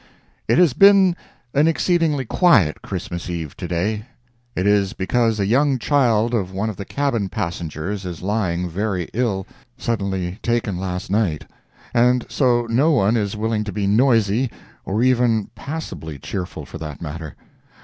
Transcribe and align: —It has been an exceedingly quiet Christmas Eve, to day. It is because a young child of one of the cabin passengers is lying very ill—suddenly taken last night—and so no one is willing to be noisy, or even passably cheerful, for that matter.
—It 0.47 0.57
has 0.57 0.73
been 0.73 1.15
an 1.53 1.67
exceedingly 1.67 2.25
quiet 2.25 2.81
Christmas 2.81 3.29
Eve, 3.29 3.55
to 3.57 3.67
day. 3.67 4.05
It 4.55 4.65
is 4.65 4.93
because 4.93 5.39
a 5.39 5.45
young 5.45 5.77
child 5.77 6.33
of 6.33 6.51
one 6.51 6.71
of 6.71 6.75
the 6.75 6.85
cabin 6.85 7.29
passengers 7.29 8.03
is 8.03 8.23
lying 8.23 8.67
very 8.67 9.09
ill—suddenly 9.13 10.39
taken 10.41 10.79
last 10.79 11.11
night—and 11.11 12.25
so 12.29 12.65
no 12.67 12.89
one 12.89 13.15
is 13.15 13.37
willing 13.37 13.63
to 13.63 13.71
be 13.71 13.85
noisy, 13.85 14.49
or 14.85 15.03
even 15.03 15.51
passably 15.53 16.17
cheerful, 16.17 16.65
for 16.65 16.79
that 16.79 16.99
matter. 16.99 17.35